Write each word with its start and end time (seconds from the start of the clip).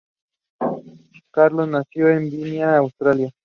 Carlos 1.29 1.67
nació 1.69 2.09
en 2.09 2.27
Viena, 2.31 2.75
Austria. 2.77 3.31